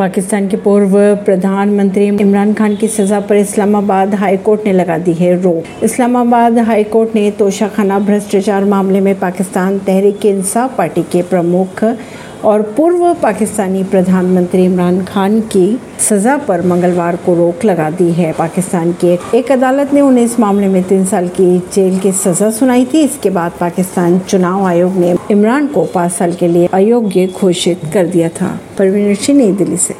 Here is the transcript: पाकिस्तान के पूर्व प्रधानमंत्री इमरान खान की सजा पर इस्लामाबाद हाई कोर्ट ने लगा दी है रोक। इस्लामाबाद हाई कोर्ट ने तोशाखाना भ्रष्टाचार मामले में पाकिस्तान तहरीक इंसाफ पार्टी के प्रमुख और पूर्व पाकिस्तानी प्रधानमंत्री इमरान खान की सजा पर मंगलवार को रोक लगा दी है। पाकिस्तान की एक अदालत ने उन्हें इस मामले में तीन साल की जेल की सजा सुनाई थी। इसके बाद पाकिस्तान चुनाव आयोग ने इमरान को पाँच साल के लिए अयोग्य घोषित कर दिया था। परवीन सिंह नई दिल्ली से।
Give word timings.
पाकिस्तान 0.00 0.46
के 0.48 0.56
पूर्व 0.56 0.94
प्रधानमंत्री 1.24 2.06
इमरान 2.06 2.52
खान 2.54 2.76
की 2.76 2.88
सजा 2.88 3.18
पर 3.20 3.36
इस्लामाबाद 3.36 4.14
हाई 4.14 4.36
कोर्ट 4.36 4.60
ने 4.64 4.72
लगा 4.72 4.96
दी 4.98 5.12
है 5.12 5.32
रोक। 5.42 5.84
इस्लामाबाद 5.84 6.58
हाई 6.58 6.84
कोर्ट 6.84 7.14
ने 7.14 7.30
तोशाखाना 7.30 7.98
भ्रष्टाचार 7.98 8.64
मामले 8.64 9.00
में 9.00 9.18
पाकिस्तान 9.18 9.78
तहरीक 9.78 10.24
इंसाफ 10.26 10.76
पार्टी 10.78 11.02
के 11.02 11.22
प्रमुख 11.22 11.84
और 12.44 12.62
पूर्व 12.62 13.14
पाकिस्तानी 13.14 13.82
प्रधानमंत्री 13.84 14.64
इमरान 14.64 15.04
खान 15.04 15.40
की 15.40 15.80
सजा 16.08 16.36
पर 16.36 16.66
मंगलवार 16.66 17.16
को 17.16 17.34
रोक 17.34 17.64
लगा 17.64 17.90
दी 17.90 18.10
है। 18.12 18.32
पाकिस्तान 18.32 18.92
की 18.92 19.18
एक 19.34 19.52
अदालत 19.52 19.94
ने 19.94 20.00
उन्हें 20.00 20.24
इस 20.24 20.40
मामले 20.40 20.68
में 20.68 20.82
तीन 20.82 21.04
साल 21.04 21.28
की 21.28 21.58
जेल 21.58 21.98
की 21.98 22.12
सजा 22.12 22.50
सुनाई 22.50 22.84
थी। 22.94 23.00
इसके 23.00 23.30
बाद 23.30 23.52
पाकिस्तान 23.60 24.18
चुनाव 24.18 24.64
आयोग 24.64 24.92
ने 24.92 25.16
इमरान 25.30 25.66
को 25.66 25.84
पाँच 25.84 26.12
साल 26.12 26.32
के 26.32 26.48
लिए 26.48 26.68
अयोग्य 26.72 27.26
घोषित 27.40 27.80
कर 27.94 28.06
दिया 28.06 28.28
था। 28.28 28.60
परवीन 28.78 29.14
सिंह 29.14 29.38
नई 29.38 29.52
दिल्ली 29.52 29.76
से। 29.76 29.88